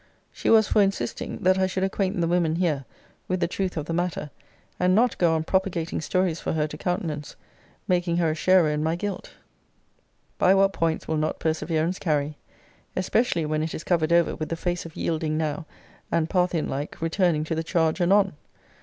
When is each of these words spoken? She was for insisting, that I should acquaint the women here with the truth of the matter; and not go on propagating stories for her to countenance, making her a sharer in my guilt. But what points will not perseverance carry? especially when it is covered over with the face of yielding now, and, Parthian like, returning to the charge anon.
She 0.31 0.49
was 0.49 0.67
for 0.67 0.81
insisting, 0.81 1.37
that 1.43 1.59
I 1.59 1.67
should 1.67 1.83
acquaint 1.83 2.19
the 2.19 2.27
women 2.27 2.55
here 2.55 2.85
with 3.27 3.39
the 3.39 3.47
truth 3.47 3.77
of 3.77 3.85
the 3.85 3.93
matter; 3.93 4.31
and 4.79 4.95
not 4.95 5.15
go 5.19 5.35
on 5.35 5.43
propagating 5.43 6.01
stories 6.01 6.39
for 6.39 6.53
her 6.53 6.65
to 6.69 6.75
countenance, 6.75 7.35
making 7.87 8.17
her 8.17 8.31
a 8.31 8.33
sharer 8.33 8.71
in 8.71 8.81
my 8.81 8.95
guilt. 8.95 9.35
But 10.39 10.57
what 10.57 10.73
points 10.73 11.07
will 11.07 11.17
not 11.17 11.37
perseverance 11.37 11.99
carry? 11.99 12.35
especially 12.95 13.45
when 13.45 13.61
it 13.61 13.75
is 13.75 13.83
covered 13.83 14.11
over 14.11 14.35
with 14.35 14.49
the 14.49 14.55
face 14.55 14.87
of 14.87 14.95
yielding 14.95 15.37
now, 15.37 15.67
and, 16.11 16.27
Parthian 16.27 16.67
like, 16.67 16.99
returning 16.99 17.43
to 17.43 17.53
the 17.53 17.63
charge 17.63 18.01
anon. 18.01 18.33